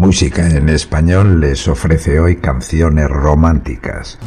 Música 0.00 0.48
en 0.48 0.70
español 0.70 1.40
les 1.40 1.68
ofrece 1.68 2.18
hoy 2.18 2.36
canciones 2.36 3.06
románticas. 3.10 4.18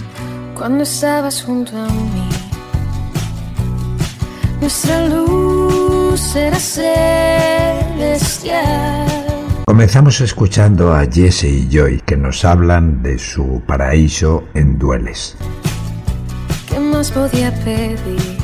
Cuando 0.54 0.84
estabas 0.84 1.42
junto 1.42 1.76
a 1.76 1.88
mí, 1.88 2.30
nuestra 4.62 5.08
luz 5.08 6.36
era 6.36 6.60
celestial. 6.60 7.08
Comenzamos 9.66 10.22
escuchando 10.22 10.94
a 10.94 11.08
Jesse 11.12 11.46
y 11.46 11.68
Joy 11.72 12.02
que 12.06 12.18
nos 12.18 12.46
hablan 12.46 13.02
de 13.02 13.18
su 13.18 13.64
paraíso 13.66 14.44
en 14.54 14.78
Dueles. 14.78 15.36
¿Qué 16.70 16.80
más 16.80 17.10
podía 17.10 17.52
pedir? 17.66 18.38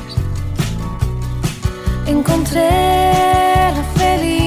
Encontré 2.08 2.72
la 3.72 3.84
felicidad. 3.96 4.39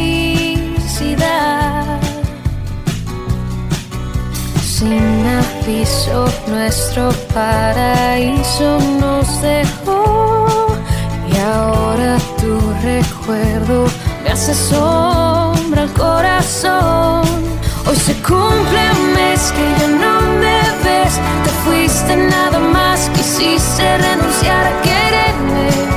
Aviso, 5.72 6.26
nuestro 6.48 7.08
paraíso 7.32 8.78
nos 9.00 9.40
dejó. 9.40 10.66
Y 11.32 11.38
ahora 11.38 12.18
tu 12.38 12.60
recuerdo 12.82 13.86
me 14.22 14.30
hace 14.30 14.54
sombra 14.54 15.82
al 15.82 15.92
corazón. 15.94 17.22
Hoy 17.86 17.96
se 17.96 18.12
cumple 18.16 18.82
un 19.00 19.14
mes 19.14 19.50
que 19.52 19.64
ya 19.80 19.88
no 19.88 20.20
me 20.42 20.60
ves. 20.84 21.14
Te 21.42 21.50
fuiste 21.64 22.16
nada 22.16 22.58
más, 22.58 23.08
quisiste 23.14 23.96
renunciar 23.96 24.66
a 24.66 24.82
quererme. 24.82 25.91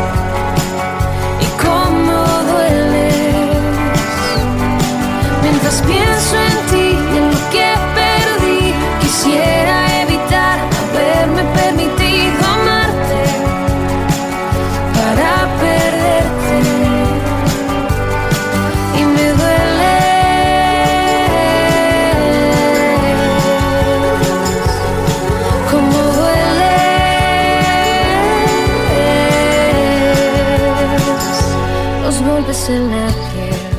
La 32.67 33.07
piel 33.31 33.75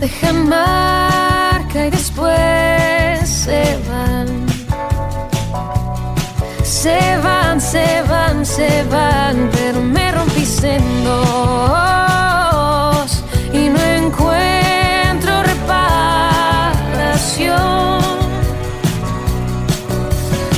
dejan 0.00 0.48
marca 0.48 1.86
y 1.86 1.90
después 1.90 3.26
se 3.26 3.78
van. 3.88 4.28
Se 6.62 7.16
van, 7.22 7.58
se 7.60 8.02
van, 8.02 8.44
se 8.44 8.84
van, 8.90 9.48
pero 9.52 9.80
me 9.80 10.12
rompiste 10.12 10.76
en 10.76 11.04
dos 11.04 11.14
y 13.52 13.68
no 13.70 13.80
encuentro 13.80 15.42
reparación. 15.42 16.04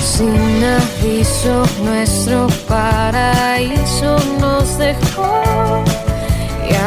Sin 0.02 0.64
aviso, 0.64 1.64
nuestro 1.84 2.48
paraíso 2.66 4.18
nos 4.40 4.76
dejó. 4.78 5.86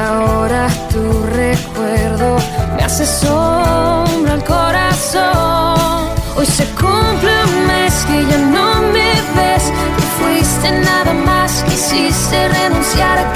Ahora 0.08 0.68
tu 0.92 1.24
recuerdo 1.24 2.38
me 2.78 2.84
hace 2.84 3.06
sombra 3.06 4.34
al 4.34 4.44
corazón. 4.46 6.10
Hoy 6.38 6.46
se 6.46 6.64
cumple 6.82 7.32
un 7.44 7.68
mes 7.68 7.94
que 8.08 8.26
ya 8.26 8.38
no 8.38 8.82
me 8.94 9.12
ves. 9.36 9.66
Te 9.98 10.04
fuiste 10.18 10.72
nada 10.72 11.14
más, 11.14 11.64
quisiste 11.64 12.48
renunciar 12.48 13.18
a 13.18 13.34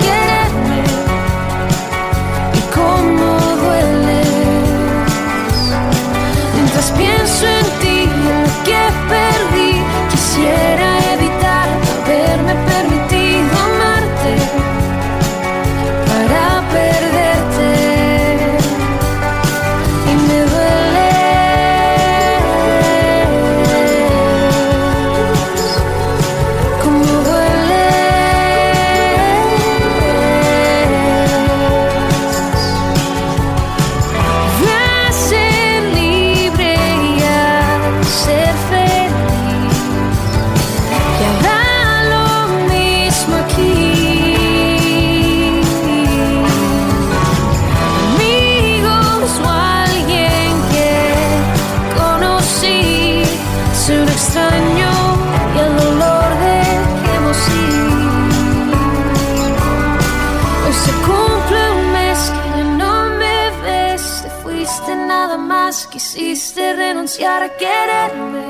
quisiste 65.93 66.73
renunciar 66.73 67.43
a 67.43 67.49
quererme. 67.49 68.45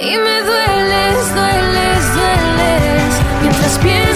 Y 0.00 0.16
me 0.16 0.42
dueles, 0.42 1.34
dueles, 1.34 2.14
dueles 2.14 3.14
Mientras 3.42 3.78
pienso 3.78 4.07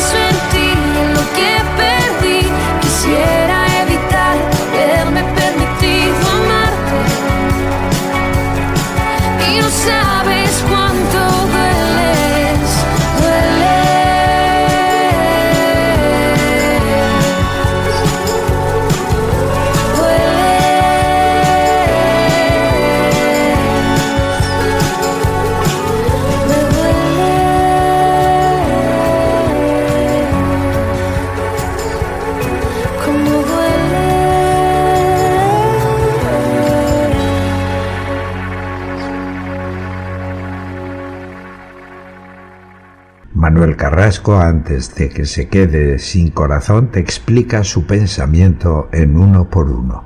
Manuel 43.53 43.77
Carrasco, 43.77 44.39
antes 44.39 44.95
de 44.95 45.11
que 45.11 45.27
se 45.27 45.47
quede 45.49 45.99
sin 45.99 46.31
corazón, 46.31 46.91
te 46.91 47.01
explica 47.01 47.63
su 47.65 47.85
pensamiento 47.85 48.89
en 48.93 49.15
uno 49.15 49.51
por 49.51 49.71
uno. 49.71 50.05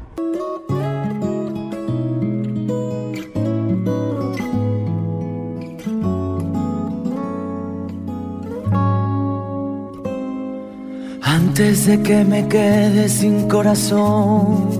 Antes 11.22 11.86
de 11.86 12.02
que 12.02 12.24
me 12.24 12.48
quede 12.48 13.08
sin 13.08 13.48
corazón, 13.48 14.70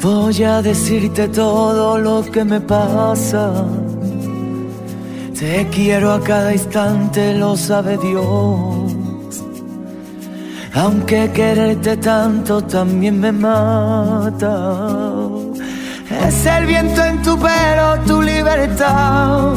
voy 0.00 0.42
a 0.44 0.62
decirte 0.62 1.28
todo 1.28 1.98
lo 1.98 2.22
que 2.32 2.42
me 2.42 2.58
pasa. 2.62 3.85
Te 5.38 5.68
quiero 5.68 6.12
a 6.12 6.20
cada 6.22 6.52
instante, 6.54 7.34
lo 7.34 7.56
sabe 7.58 7.98
Dios. 7.98 8.94
Aunque 10.72 11.30
quererte 11.30 11.98
tanto 11.98 12.62
también 12.62 13.20
me 13.20 13.32
mata. 13.32 14.48
Es 16.26 16.46
el 16.46 16.64
viento 16.64 17.04
en 17.04 17.20
tu 17.20 17.38
pelo, 17.38 17.98
tu 18.06 18.22
libertad, 18.22 19.56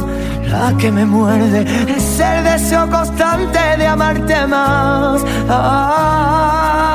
la 0.50 0.76
que 0.78 0.92
me 0.92 1.06
muerde. 1.06 1.66
Es 1.88 2.20
el 2.20 2.44
deseo 2.44 2.90
constante 2.90 3.78
de 3.78 3.88
amarte 3.88 4.48
más. 4.48 5.24
Ah, 5.48 6.90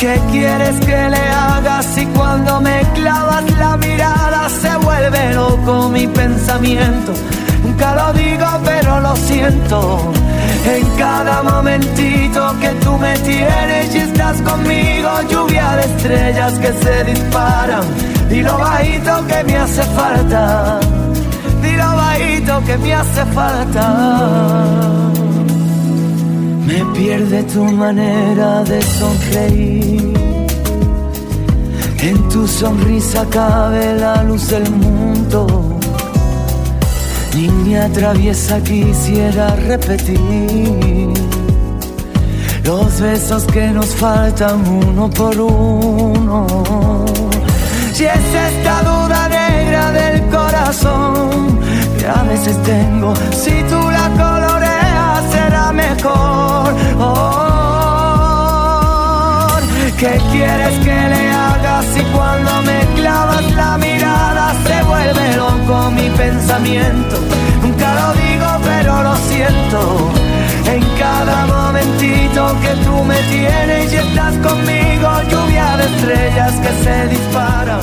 ¿Qué 0.00 0.18
quieres 0.30 0.80
que 0.80 1.10
le 1.10 1.28
haga 1.28 1.82
si 1.82 2.06
cuando 2.06 2.58
me 2.62 2.80
clavas 2.94 3.44
la 3.58 3.76
mirada 3.76 4.48
se 4.48 4.74
vuelve 4.78 5.34
loco 5.34 5.90
mi 5.90 6.06
pensamiento? 6.06 7.12
Nunca 7.62 7.94
lo 7.94 8.12
digo 8.14 8.46
pero 8.64 8.98
lo 9.00 9.14
siento. 9.14 10.10
En 10.64 10.96
cada 10.96 11.42
momentito 11.42 12.54
que 12.62 12.68
tú 12.82 12.96
me 12.96 13.12
tienes 13.18 13.94
y 13.94 13.98
estás 13.98 14.40
conmigo, 14.40 15.10
lluvia 15.28 15.76
de 15.76 15.82
estrellas 15.82 16.54
que 16.54 16.72
se 16.72 17.04
disparan. 17.04 17.84
Y 18.30 18.40
lo 18.40 18.56
bajito 18.56 19.26
que 19.26 19.44
me 19.44 19.56
hace 19.58 19.82
falta, 19.82 20.80
y 21.62 21.76
lo 21.76 21.96
bajito 21.96 22.64
que 22.64 22.78
me 22.78 22.94
hace 22.94 23.24
falta. 23.26 24.60
Me 26.70 26.84
pierde 26.94 27.42
tu 27.52 27.64
manera 27.64 28.62
de 28.62 28.80
sonreír. 28.80 30.14
En 32.00 32.28
tu 32.28 32.46
sonrisa 32.46 33.26
cabe 33.28 33.96
la 33.96 34.22
luz 34.22 34.46
del 34.50 34.70
mundo. 34.70 35.80
Niña 37.34 37.88
traviesa 37.88 38.62
quisiera 38.62 39.56
repetir 39.56 41.12
los 42.62 43.00
besos 43.00 43.42
que 43.46 43.66
nos 43.72 43.88
faltan 43.88 44.64
uno 44.68 45.10
por 45.10 45.36
uno. 45.40 46.46
Si 47.92 48.04
es 48.04 48.26
esta 48.48 48.74
duda 48.82 49.28
negra 49.28 49.90
del 49.90 50.22
corazón 50.28 51.58
que 51.98 52.06
a 52.06 52.22
veces 52.22 52.56
tengo, 52.62 53.12
¿Qué 60.00 60.18
quieres 60.32 60.78
que 60.78 60.86
le 61.12 61.28
haga 61.28 61.82
si 61.82 62.00
cuando 62.04 62.62
me 62.62 62.80
clavas 62.96 63.54
la 63.54 63.76
mirada 63.76 64.54
se 64.64 64.82
vuelve 64.84 65.36
loco 65.36 65.90
mi 65.90 66.08
pensamiento? 66.16 67.16
Nunca 67.60 67.94
lo 68.00 68.12
digo 68.14 68.46
pero 68.64 69.02
lo 69.02 69.14
siento. 69.16 70.10
En 70.64 70.82
cada 70.98 71.46
momentito 71.46 72.56
que 72.62 72.84
tú 72.86 73.04
me 73.04 73.16
tienes 73.24 73.92
y 73.92 73.96
estás 73.96 74.36
conmigo, 74.38 75.08
lluvia 75.28 75.76
de 75.76 75.84
estrellas 75.84 76.52
que 76.54 76.84
se 76.84 77.08
disparan. 77.08 77.80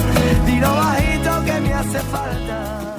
Tiro 0.47 0.73
bajito 0.73 1.45
que 1.45 1.59
me 1.61 1.73
hace 1.75 1.99
falta. 1.99 2.95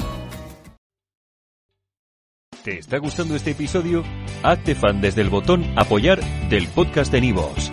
¿Te 2.62 2.78
está 2.78 2.98
gustando 2.98 3.34
este 3.34 3.50
episodio? 3.50 4.04
Hazte 4.44 4.76
fan 4.76 5.00
desde 5.00 5.22
el 5.22 5.28
botón 5.28 5.64
Apoyar 5.76 6.20
del 6.48 6.68
podcast 6.68 7.10
de 7.10 7.20
Nivos. 7.20 7.72